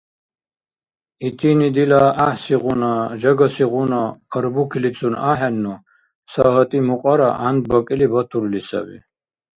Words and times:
Итини 1.27 1.67
дила 1.75 2.03
гӀяхӀсигъуна, 2.17 2.93
жагасигъуна 3.19 4.01
арбукилицун 4.35 5.15
ахӀенну, 5.31 5.75
ца 6.31 6.41
гьатӀи 6.53 6.79
мукьара 6.87 7.29
гӀяндбакӀили 7.39 8.07
батурли 8.13 8.61
саби. 8.67 8.97